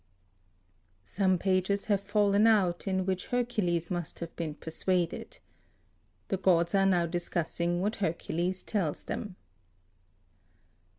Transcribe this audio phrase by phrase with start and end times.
[1.03, 5.37] (Some pages have fallen out, in which Hercules must have been persuaded.
[6.29, 9.35] The gods are now discussing what Hercules tells them).